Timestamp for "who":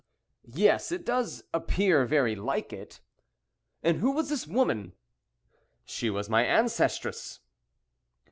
3.99-4.09